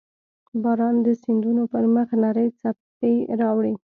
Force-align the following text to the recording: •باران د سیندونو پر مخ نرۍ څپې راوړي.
•باران 0.63 0.95
د 1.05 1.07
سیندونو 1.23 1.63
پر 1.71 1.83
مخ 1.93 2.09
نرۍ 2.21 2.49
څپې 2.59 3.13
راوړي. 3.39 3.73